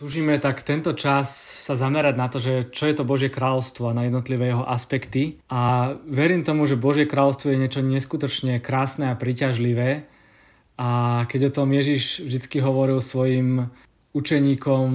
[0.00, 1.28] tužíme tak tento čas
[1.60, 5.36] sa zamerať na to, že čo je to Božie kráľstvo a na jednotlivé jeho aspekty.
[5.52, 10.08] A verím tomu, že Božie kráľstvo je niečo neskutočne krásne a priťažlivé.
[10.80, 10.88] A
[11.28, 13.68] keď o tom Ježiš vždy hovoril svojim
[14.16, 14.88] učeníkom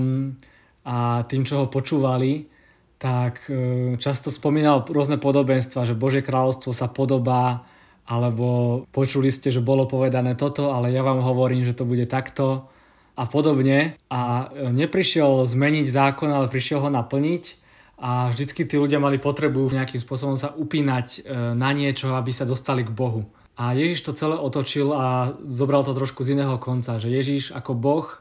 [0.89, 2.49] a tým, čo ho počúvali,
[2.97, 7.62] tak e, často spomínal rôzne podobenstva, že Božie kráľovstvo sa podobá
[8.10, 12.74] alebo počuli ste, že bolo povedané toto, ale ja vám hovorím, že to bude takto
[13.15, 13.95] a podobne.
[14.11, 17.65] A e, neprišiel zmeniť zákon, ale prišiel ho naplniť
[17.95, 22.43] a vždycky tí ľudia mali potrebu nejakým spôsobom sa upínať e, na niečo, aby sa
[22.43, 23.23] dostali k Bohu.
[23.55, 27.71] A Ježiš to celé otočil a zobral to trošku z iného konca, že Ježiš ako
[27.71, 28.17] Boh e,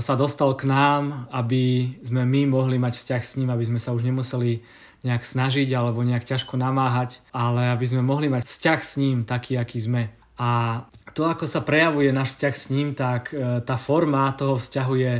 [0.00, 3.92] sa dostal k nám, aby sme my mohli mať vzťah s ním, aby sme sa
[3.92, 4.64] už nemuseli
[5.04, 9.56] nejak snažiť alebo nejak ťažko namáhať, ale aby sme mohli mať vzťah s ním taký,
[9.60, 10.02] aký sme.
[10.40, 14.94] A to, ako sa prejavuje náš vzťah s ním, tak e, tá forma toho vzťahu
[14.96, 15.14] je,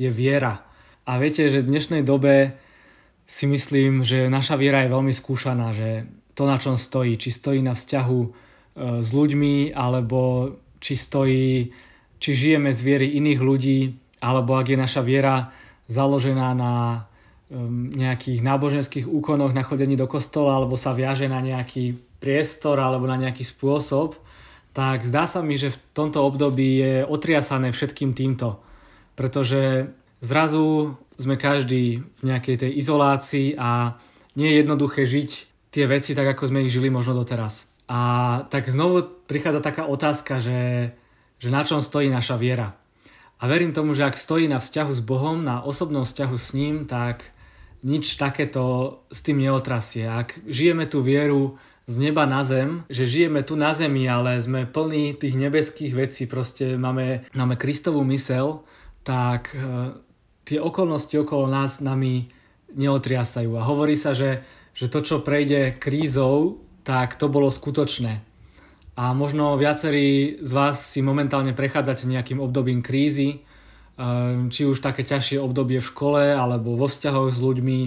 [0.00, 0.64] je viera.
[1.04, 2.56] A viete, že v dnešnej dobe
[3.28, 7.60] si myslím, že naša viera je veľmi skúšaná, že to, na čom stojí, či stojí
[7.60, 8.28] na vzťahu e,
[9.04, 11.68] s ľuďmi, alebo či stojí,
[12.16, 13.80] či žijeme z viery iných ľudí,
[14.24, 15.52] alebo ak je naša viera
[15.92, 17.04] založená na
[17.92, 23.20] nejakých náboženských úkonoch na chodení do kostola, alebo sa viaže na nejaký priestor alebo na
[23.20, 24.16] nejaký spôsob,
[24.72, 28.60] tak zdá sa mi, že v tomto období je otriasané všetkým týmto.
[29.12, 29.92] Pretože
[30.24, 34.00] zrazu sme každý v nejakej tej izolácii a
[34.32, 35.30] nie je jednoduché žiť
[35.72, 37.68] tie veci tak, ako sme ich žili možno doteraz.
[37.84, 38.00] A
[38.48, 40.92] tak znovu prichádza taká otázka, že,
[41.36, 42.72] že na čom stojí naša viera.
[43.42, 46.88] A verím tomu, že ak stojí na vzťahu s Bohom, na osobnom vzťahu s ním,
[46.88, 47.34] tak
[47.82, 50.06] nič takéto s tým neotrasie.
[50.06, 54.70] Ak žijeme tú vieru z neba na zem, že žijeme tu na zemi, ale sme
[54.70, 58.62] plní tých nebeských vecí, proste máme, máme Kristovú mysel,
[59.02, 59.90] tak e,
[60.46, 62.30] tie okolnosti okolo nás nami
[62.78, 63.50] neotriasajú.
[63.58, 64.46] A hovorí sa, že,
[64.78, 68.22] že to, čo prejde krízou, tak to bolo skutočné.
[68.94, 75.02] A možno viacerí z vás si momentálne prechádzate nejakým obdobím krízy, e, či už také
[75.02, 77.80] ťažšie obdobie v škole, alebo vo vzťahoch s ľuďmi,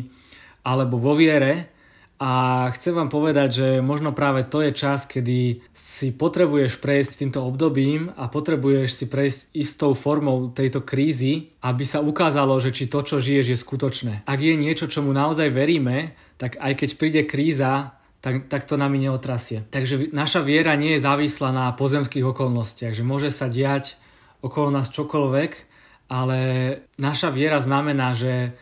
[0.67, 1.71] alebo vo viere,
[2.15, 7.43] a chcem vám povedať, že možno práve to je čas, kedy si potrebuješ prejsť týmto
[7.43, 13.03] obdobím a potrebuješ si prejsť istou formou tejto krízy, aby sa ukázalo, že či to,
[13.03, 14.13] čo žiješ, je skutočné.
[14.23, 19.03] Ak je niečo, čomu naozaj veríme, tak aj keď príde kríza, tak, tak to nami
[19.03, 19.67] neotrasie.
[19.67, 23.99] Takže naša viera nie je závislá na pozemských okolnostiach, že môže sa diať
[24.39, 25.51] okolo nás čokoľvek,
[26.09, 26.39] ale
[26.95, 28.55] naša viera znamená, že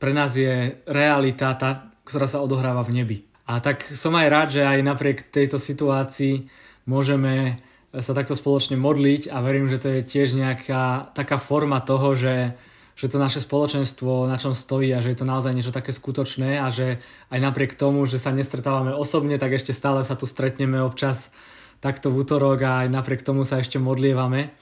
[0.00, 3.16] pre nás je realita tá, ktorá sa odohráva v nebi.
[3.46, 6.50] A tak som aj rád, že aj napriek tejto situácii
[6.86, 7.58] môžeme
[7.90, 12.54] sa takto spoločne modliť a verím, že to je tiež nejaká taká forma toho, že,
[12.94, 16.62] že to naše spoločenstvo na čom stojí a že je to naozaj niečo také skutočné
[16.62, 17.02] a že
[17.34, 21.34] aj napriek tomu, že sa nestretávame osobne, tak ešte stále sa tu stretneme občas
[21.82, 24.54] takto v útorok a aj napriek tomu sa ešte modlievame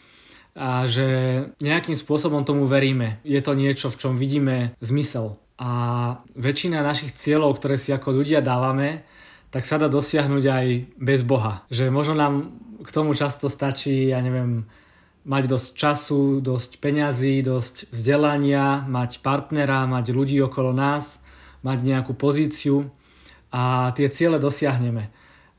[0.57, 1.07] a že
[1.61, 3.21] nejakým spôsobom tomu veríme.
[3.29, 5.37] Je to niečo, v čom vidíme zmysel.
[5.59, 5.71] A
[6.39, 9.03] väčšina našich cieľov, ktoré si ako ľudia dávame,
[9.51, 11.67] tak sa dá dosiahnuť aj bez Boha.
[11.67, 12.55] Že možno nám
[12.85, 14.71] k tomu často stačí, ja neviem,
[15.27, 21.21] mať dosť času, dosť peňazí, dosť vzdelania, mať partnera, mať ľudí okolo nás,
[21.67, 22.87] mať nejakú pozíciu
[23.51, 25.11] a tie ciele dosiahneme.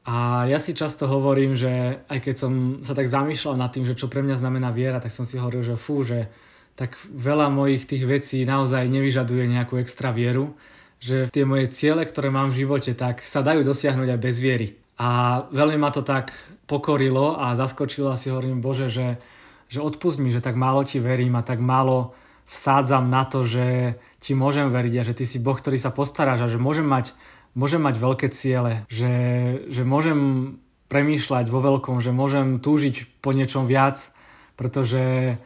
[0.09, 3.93] A ja si často hovorím, že aj keď som sa tak zamýšľal nad tým, že
[3.93, 6.31] čo pre mňa znamená viera, tak som si hovoril, že fú, že
[6.79, 10.55] tak veľa mojich tých vecí naozaj nevyžaduje nejakú extra vieru,
[11.03, 14.79] že tie moje ciele, ktoré mám v živote, tak sa dajú dosiahnuť aj bez viery.
[14.95, 16.31] A veľmi ma to tak
[16.71, 19.19] pokorilo a zaskočilo si hovorím, Bože, že,
[19.67, 22.15] že odpust mi, že tak málo ti verím a tak málo
[22.47, 26.47] vsádzam na to, že ti môžem veriť a že ty si Boh, ktorý sa postaráš
[26.47, 27.11] a že môžem mať,
[27.59, 29.11] môžem mať veľké ciele, že,
[29.67, 30.19] že môžem
[30.87, 34.11] premýšľať vo veľkom, že môžem túžiť po niečom viac,
[34.57, 35.37] pretože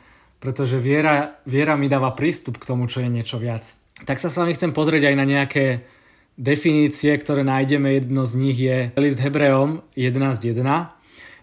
[0.43, 3.63] pretože viera, viera mi dáva prístup k tomu, čo je niečo viac.
[4.03, 5.87] Tak sa s vami chcem pozrieť aj na nejaké
[6.35, 7.95] definície, ktoré nájdeme.
[7.95, 10.51] Jedno z nich je list Hebreom 11.1,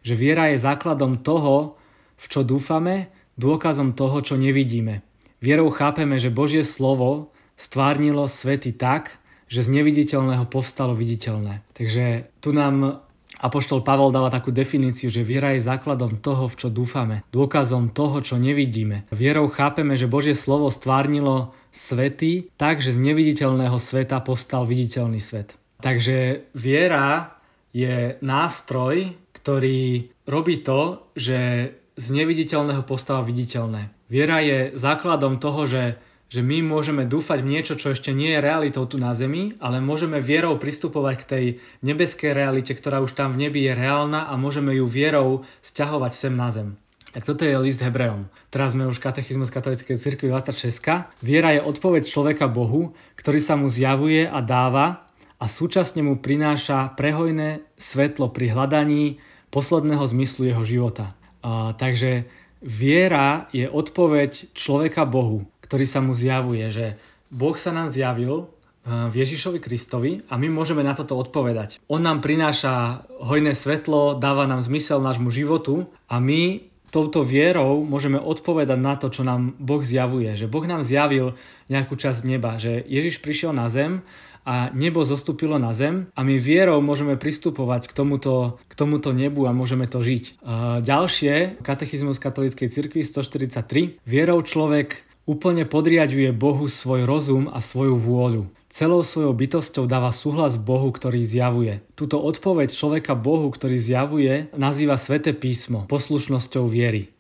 [0.04, 1.80] že viera je základom toho,
[2.20, 3.08] v čo dúfame,
[3.40, 5.00] dôkazom toho, čo nevidíme.
[5.40, 9.16] Vierou chápeme, že Božie slovo stvárnilo svety tak,
[9.48, 11.64] že z neviditeľného povstalo viditeľné.
[11.72, 13.00] Takže tu nám
[13.40, 18.20] Apoštol Pavol dáva takú definíciu, že viera je základom toho, v čo dúfame, dôkazom toho,
[18.20, 19.08] čo nevidíme.
[19.08, 25.56] Vierou chápeme, že Božie slovo stvárnilo svety tak, že z neviditeľného sveta postal viditeľný svet.
[25.80, 27.40] Takže viera
[27.72, 33.88] je nástroj, ktorý robí to, že z neviditeľného postáva viditeľné.
[34.12, 35.82] Viera je základom toho, že
[36.30, 39.82] že my môžeme dúfať v niečo, čo ešte nie je realitou tu na Zemi, ale
[39.82, 41.44] môžeme vierou pristupovať k tej
[41.82, 46.34] nebeskej realite, ktorá už tam v nebi je reálna a môžeme ju vierou stiahovať sem
[46.38, 46.78] na zem.
[47.10, 48.30] Tak toto je list Hebrejom.
[48.54, 51.18] Teraz sme už katechizmus katolíckej cirkvi 26.
[51.18, 55.10] Viera je odpoveď človeka Bohu, ktorý sa mu zjavuje a dáva
[55.42, 59.18] a súčasne mu prináša prehojné svetlo pri hľadaní
[59.50, 61.18] posledného zmyslu jeho života.
[61.42, 62.30] A, takže
[62.62, 66.98] viera je odpoveď človeka Bohu, ktorý sa mu zjavuje, že
[67.30, 68.50] Boh sa nám zjavil
[68.82, 71.78] v Ježišovi Kristovi a my môžeme na toto odpovedať.
[71.86, 78.18] On nám prináša hojné svetlo, dáva nám zmysel nášmu životu a my touto vierou môžeme
[78.18, 80.34] odpovedať na to, čo nám Boh zjavuje.
[80.34, 81.38] Že Boh nám zjavil
[81.70, 84.02] nejakú časť neba, že Ježiš prišiel na zem
[84.42, 89.46] a nebo zostúpilo na zem a my vierou môžeme pristupovať k tomuto, k tomuto nebu
[89.46, 90.42] a môžeme to žiť.
[90.82, 94.02] Ďalšie, katechizmus katolíckej cirkvi 143.
[94.02, 98.50] Vierou človek úplne podriaduje Bohu svoj rozum a svoju vôľu.
[98.66, 101.86] Celou svojou bytosťou dáva súhlas Bohu, ktorý zjavuje.
[101.94, 107.14] Túto odpoveď človeka Bohu, ktorý zjavuje, nazýva Svete písmo poslušnosťou viery.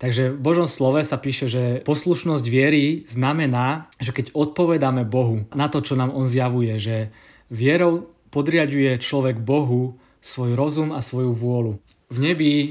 [0.00, 5.68] Takže v Božom slove sa píše, že poslušnosť viery znamená, že keď odpovedáme Bohu na
[5.68, 7.12] to, čo nám On zjavuje, že
[7.52, 11.76] vierou podriaduje človek Bohu svoj rozum a svoju vôľu.
[12.08, 12.70] V nebi e,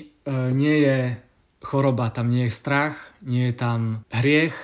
[0.50, 0.97] nie je
[1.62, 4.57] choroba, tam nie je strach, nie je tam hriech,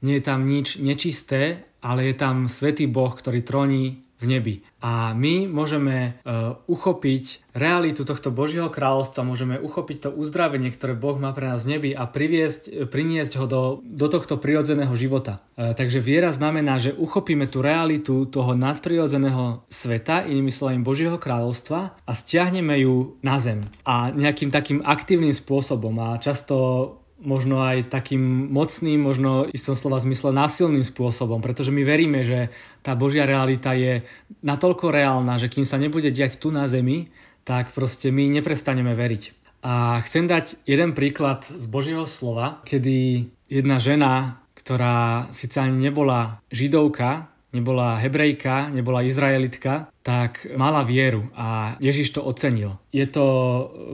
[0.00, 4.54] nie je tam nič nečisté, ale je tam Svetý Boh, ktorý troní v nebi.
[4.84, 11.16] A my môžeme uh, uchopiť realitu tohto Božieho kráľovstva, môžeme uchopiť to uzdravenie, ktoré Boh
[11.16, 15.40] má pre nás v nebi a priviesť, e, priniesť ho do, do tohto prirodzeného života.
[15.56, 22.04] Uh, takže viera znamená, že uchopíme tú realitu toho nadprirodzeného sveta, inými slovami Božieho kráľovstva
[22.04, 23.64] a stiahneme ju na zem.
[23.88, 30.32] A nejakým takým aktívnym spôsobom a často možno aj takým mocným, možno istom slova zmysle
[30.32, 32.48] násilným spôsobom, pretože my veríme, že
[32.80, 34.02] tá Božia realita je
[34.40, 37.12] natoľko reálna, že kým sa nebude diať tu na zemi,
[37.44, 39.22] tak proste my neprestaneme veriť.
[39.60, 46.40] A chcem dať jeden príklad z Božieho slova, kedy jedna žena, ktorá síce ani nebola
[46.48, 52.78] židovka, nebola hebrejka, nebola izraelitka, tak mala vieru a Ježiš to ocenil.
[52.94, 53.24] Je to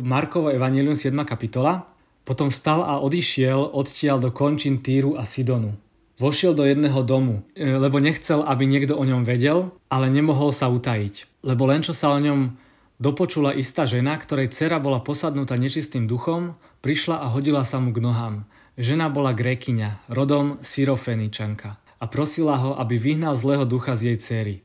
[0.05, 1.17] Markovo Evangelium 7.
[1.25, 1.96] kapitola
[2.26, 5.78] potom vstal a odišiel odtiaľ do končín Týru a Sidonu.
[6.19, 10.67] Vošiel do jedného domu, e, lebo nechcel, aby niekto o ňom vedel, ale nemohol sa
[10.67, 11.46] utajiť.
[11.46, 12.58] Lebo len čo sa o ňom
[12.99, 18.02] dopočula istá žena, ktorej dcera bola posadnutá nečistým duchom, prišla a hodila sa mu k
[18.02, 18.49] nohám.
[18.81, 24.56] Žena bola grékyňa, rodom Syrofeničanka a prosila ho, aby vyhnal zlého ducha z jej céry.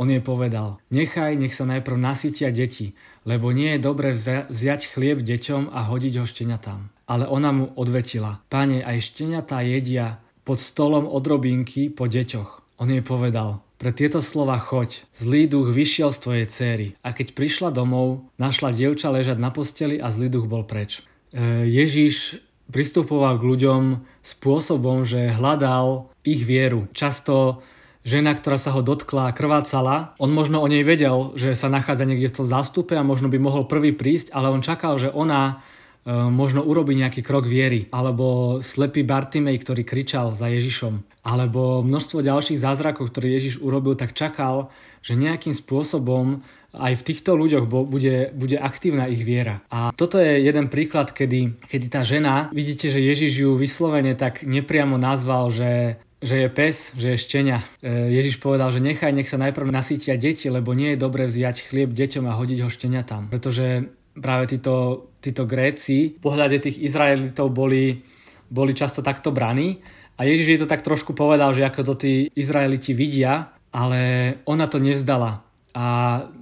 [0.00, 2.96] On jej povedal, nechaj, nech sa najprv nasytia deti,
[3.28, 6.88] lebo nie je dobre vziať chlieb deťom a hodiť ho šteniatám.
[7.10, 12.78] Ale ona mu odvetila, pane, aj šteniatá jedia pod stolom odrobinky po deťoch.
[12.78, 17.32] On jej povedal, pre tieto slova choď, zlý duch vyšiel z tvojej céry a keď
[17.32, 21.00] prišla domov, našla dievča ležať na posteli a zlý duch bol preč.
[21.32, 23.82] E, Ježiš pristupoval k ľuďom
[24.20, 26.92] spôsobom, že hľadal ich vieru.
[26.92, 27.64] Často
[28.04, 32.28] žena, ktorá sa ho dotkla krvácala, on možno o nej vedel, že sa nachádza niekde
[32.28, 35.64] v tom zástupe a možno by mohol prvý prísť, ale on čakal, že ona
[36.08, 42.60] možno urobiť nejaký krok viery, alebo slepý Bartimej, ktorý kričal za Ježišom, alebo množstvo ďalších
[42.60, 44.72] zázrakov, ktoré Ježiš urobil, tak čakal,
[45.04, 49.58] že nejakým spôsobom aj v týchto ľuďoch bude, bude aktívna ich viera.
[49.74, 54.46] A toto je jeden príklad, kedy, kedy tá žena, vidíte, že Ježiš ju vyslovene tak
[54.46, 57.64] nepriamo nazval, že že je pes, že je štenia.
[57.80, 61.72] E, Ježiš povedal, že nechaj, nech sa najprv nasítia deti, lebo nie je dobre vziať
[61.72, 63.32] chlieb deťom a hodiť ho štenia tam.
[63.32, 68.00] Pretože práve títo, títo Gréci v pohľade tých Izraelitov boli,
[68.48, 69.80] boli často takto braní.
[70.20, 74.68] A Ježiš jej to tak trošku povedal, že ako to tí Izraeliti vidia, ale ona
[74.68, 75.86] to nevzdala a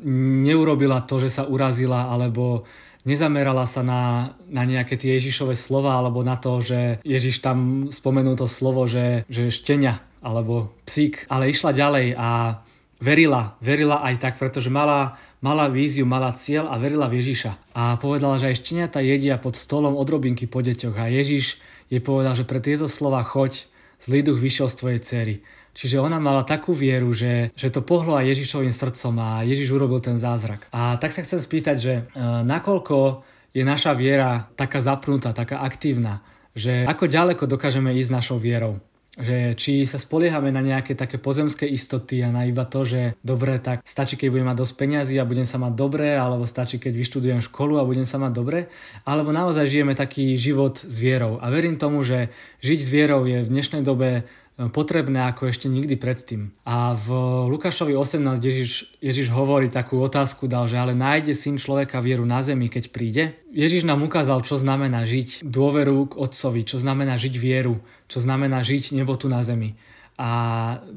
[0.08, 2.64] neurobila to, že sa urazila alebo
[3.04, 8.36] nezamerala sa na, na nejaké tie Ježišové slova alebo na to, že Ježiš tam spomenul
[8.36, 12.60] to slovo, že, že štenia alebo psík, ale išla ďalej a
[12.98, 17.74] verila, verila aj tak, pretože mala mala víziu, mala cieľ a verila v Ježiša.
[17.74, 22.34] A povedala, že aj šteniata jedia pod stolom odrobinky po deťoch a Ježiš jej povedal,
[22.34, 23.70] že pre tieto slova choď,
[24.02, 25.34] zlý duch vyšiel z tvojej cery.
[25.78, 30.02] Čiže ona mala takú vieru, že, že to pohlo aj Ježišovým srdcom a Ježiš urobil
[30.02, 30.66] ten zázrak.
[30.74, 33.22] A tak sa chcem spýtať, že e, nakoľko
[33.54, 36.18] je naša viera taká zapnutá, taká aktívna,
[36.50, 38.82] že ako ďaleko dokážeme ísť našou vierou
[39.18, 43.58] že či sa spoliehame na nejaké také pozemské istoty a na iba to, že dobre,
[43.58, 46.94] tak stačí, keď budem mať dosť peňazí a budem sa mať dobre, alebo stačí, keď
[46.94, 48.70] vyštudujem školu a budem sa mať dobre,
[49.02, 51.42] alebo naozaj žijeme taký život s vierou.
[51.42, 52.30] A verím tomu, že
[52.62, 54.22] žiť s vierou je v dnešnej dobe
[54.66, 56.50] potrebné ako ešte nikdy predtým.
[56.66, 57.06] A v
[57.46, 62.42] Lukášovi 18 Ježiš, Ježiš hovorí takú otázku, dal, že ale nájde syn človeka vieru na
[62.42, 63.38] zemi, keď príde.
[63.54, 67.78] Ježiš nám ukázal, čo znamená žiť dôveru k Otcovi, čo znamená žiť vieru,
[68.10, 69.78] čo znamená žiť nebo tu na zemi.
[70.18, 70.30] A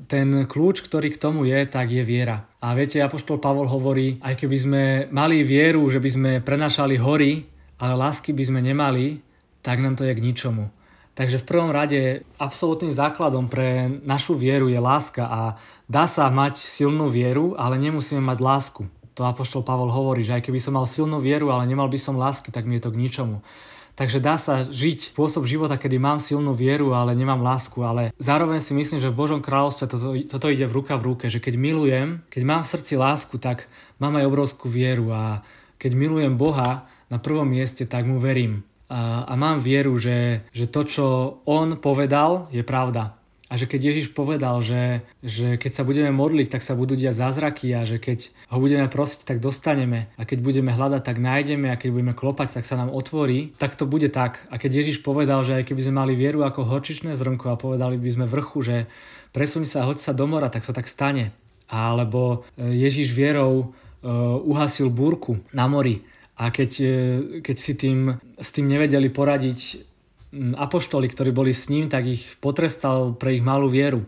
[0.10, 2.50] ten kľúč, ktorý k tomu je, tak je viera.
[2.58, 7.46] A viete, Apoštol Pavol hovorí, aj keby sme mali vieru, že by sme prenašali hory,
[7.78, 9.22] ale lásky by sme nemali,
[9.62, 10.74] tak nám to je k ničomu.
[11.12, 15.42] Takže v prvom rade absolútnym základom pre našu vieru je láska a
[15.92, 18.82] dá sa mať silnú vieru, ale nemusíme mať lásku.
[19.20, 22.16] To Apoštol Pavol hovorí, že aj keby som mal silnú vieru, ale nemal by som
[22.16, 23.44] lásky, tak mi je to k ničomu.
[23.92, 28.64] Takže dá sa žiť spôsob života, kedy mám silnú vieru, ale nemám lásku, ale zároveň
[28.64, 31.60] si myslím, že v Božom kráľovstve toto, toto ide v ruka v ruke, že keď
[31.60, 33.68] milujem, keď mám v srdci lásku, tak
[34.00, 35.44] mám aj obrovskú vieru a
[35.76, 40.84] keď milujem Boha na prvom mieste, tak mu verím a, mám vieru, že, že to,
[40.84, 41.06] čo
[41.48, 43.16] on povedal, je pravda.
[43.52, 47.20] A že keď Ježiš povedal, že, že keď sa budeme modliť, tak sa budú diať
[47.20, 50.08] zázraky a že keď ho budeme prosiť, tak dostaneme.
[50.16, 53.52] A keď budeme hľadať, tak nájdeme a keď budeme klopať, tak sa nám otvorí.
[53.60, 54.48] Tak to bude tak.
[54.48, 58.00] A keď Ježiš povedal, že aj keby sme mali vieru ako horčičné zrnko a povedali
[58.00, 58.76] by sme vrchu, že
[59.36, 61.36] presuň sa, hoď sa do mora, tak sa tak stane.
[61.68, 66.04] Alebo e, Ježiš vierou uh, uhasil búrku na mori
[66.42, 66.96] a keď, e,
[67.46, 69.86] keď si tým, s tým nevedeli poradiť
[70.58, 74.08] apoštoli, ktorí boli s ním, tak ich potrestal pre ich malú vieru.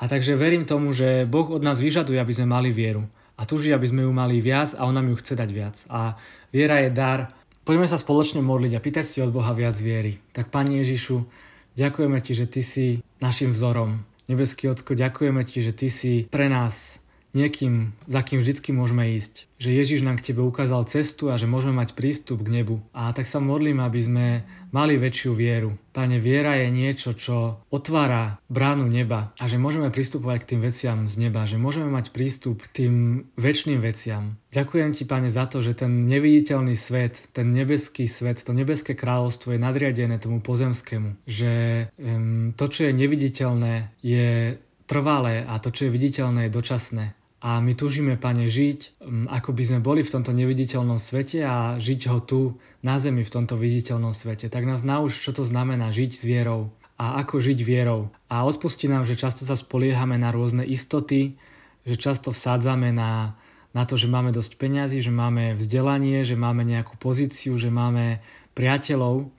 [0.00, 3.04] A takže verím tomu, že Boh od nás vyžaduje, aby sme mali vieru.
[3.36, 5.76] A túži, aby sme ju mali viac a on nám ju chce dať viac.
[5.92, 6.16] A
[6.48, 7.36] viera je dar.
[7.66, 10.16] Poďme sa spoločne modliť a pýtať si od Boha viac viery.
[10.32, 11.28] Tak Pani Ježišu,
[11.76, 12.86] ďakujeme Ti, že Ty si
[13.20, 14.00] našim vzorom.
[14.32, 17.02] Nebeský Ocko, ďakujeme Ti, že Ty si pre nás
[17.32, 19.46] niekým, za kým vždycky môžeme ísť.
[19.60, 22.80] Že Ježiš nám k Tebe ukázal cestu a že môžeme mať prístup k nebu.
[22.96, 24.26] A tak sa modlím, aby sme
[24.72, 25.76] mali väčšiu vieru.
[25.90, 30.98] Pane, viera je niečo, čo otvára bránu neba a že môžeme pristupovať k tým veciam
[31.10, 32.94] z neba, že môžeme mať prístup k tým
[33.34, 34.38] väčšným veciam.
[34.54, 39.54] Ďakujem Ti, Pane, za to, že ten neviditeľný svet, ten nebeský svet, to nebeské kráľovstvo
[39.54, 41.22] je nadriadené tomu pozemskému.
[41.26, 41.52] Že
[41.98, 44.58] um, to, čo je neviditeľné, je
[44.90, 47.04] trvalé a to, čo je viditeľné, je dočasné.
[47.40, 49.00] A my túžime, Pane, žiť,
[49.32, 53.32] ako by sme boli v tomto neviditeľnom svete a žiť ho tu na zemi v
[53.32, 54.52] tomto viditeľnom svete.
[54.52, 56.68] Tak nás nauč, čo to znamená žiť s vierou
[57.00, 58.12] a ako žiť vierou.
[58.28, 61.40] A odpusti nám, že často sa spoliehame na rôzne istoty,
[61.88, 63.32] že často vsádzame na,
[63.72, 68.20] na to, že máme dosť peňazí, že máme vzdelanie, že máme nejakú pozíciu, že máme
[68.52, 69.32] priateľov.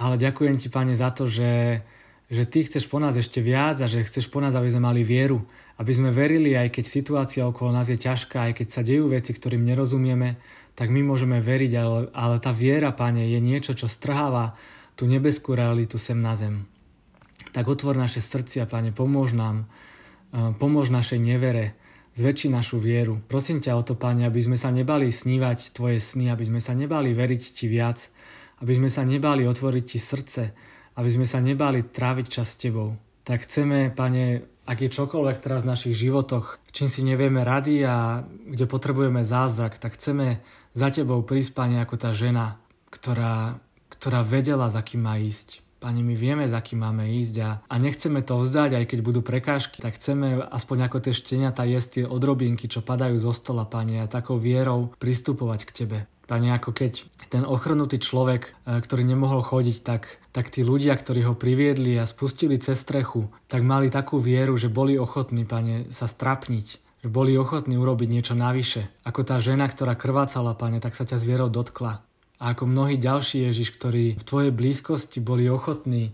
[0.00, 1.84] Ale ďakujem ti, Pane, za to, že,
[2.32, 5.04] že ty chceš po nás ešte viac a že chceš po nás, aby sme mali
[5.04, 5.44] vieru
[5.82, 9.34] aby sme verili, aj keď situácia okolo nás je ťažká, aj keď sa dejú veci,
[9.34, 10.38] ktorým nerozumieme,
[10.78, 14.54] tak my môžeme veriť, ale, ale tá viera, Pane, je niečo, čo strháva
[14.94, 16.70] tú nebeskú realitu sem na zem.
[17.50, 19.66] Tak otvor naše srdcia, Pane, pomôž nám,
[20.30, 21.74] e, pomôž našej nevere,
[22.14, 23.18] zväčši našu vieru.
[23.26, 26.78] Prosím ťa o to, Pane, aby sme sa nebali snívať Tvoje sny, aby sme sa
[26.78, 28.06] nebali veriť Ti viac,
[28.62, 30.42] aby sme sa nebali otvoriť Ti srdce,
[30.94, 32.94] aby sme sa nebali tráviť čas s Tebou.
[33.26, 38.22] Tak chceme, Pane, ak je čokoľvek teraz v našich životoch, čím si nevieme rady a
[38.26, 40.38] kde potrebujeme zázrak, tak chceme
[40.72, 43.58] za tebou prísť, ako tá žena, ktorá,
[43.90, 45.60] ktorá vedela, za kým má ísť.
[45.82, 49.18] Pane, my vieme, za kým máme ísť a, a nechceme to vzdať, aj keď budú
[49.18, 53.98] prekážky, tak chceme aspoň ako tie šteniatá jesť tie odrobinky, čo padajú zo stola, Pane,
[53.98, 55.98] a takou vierou pristupovať k Tebe.
[56.32, 61.28] Pane, ako keď ten ochrnutý človek, e, ktorý nemohol chodiť, tak, tak tí ľudia, ktorí
[61.28, 66.08] ho priviedli a spustili cez strechu, tak mali takú vieru, že boli ochotní, pane, sa
[66.08, 66.66] strapniť,
[67.04, 68.88] že boli ochotní urobiť niečo navyše.
[69.04, 72.00] Ako tá žena, ktorá krvácala, pane, tak sa ťa s vierou dotkla.
[72.42, 76.10] A ako mnohí ďalší Ježiš, ktorí v tvojej blízkosti boli ochotní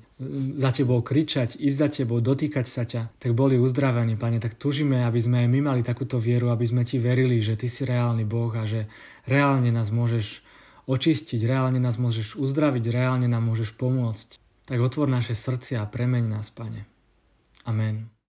[0.61, 4.37] za tebou kričať, ísť za tebou, dotýkať sa ťa, tak boli uzdravení, Pane.
[4.37, 7.73] Tak túžime, aby sme aj my mali takúto vieru, aby sme ti verili, že ty
[7.73, 8.93] si reálny Boh a že
[9.25, 10.45] reálne nás môžeš
[10.85, 14.37] očistiť, reálne nás môžeš uzdraviť, reálne nám môžeš pomôcť.
[14.69, 16.85] Tak otvor naše srdcia a premeň nás, Pane.
[17.65, 18.13] Amen.